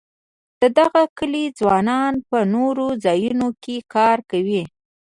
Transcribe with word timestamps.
د 0.61 0.63
دغه 0.79 1.01
کلي 1.17 1.45
ځوانان 1.59 2.13
په 2.29 2.37
نورو 2.53 2.85
ځایونو 3.05 3.47
کې 3.63 3.75
کار 3.93 4.17
کوي. 4.31 4.63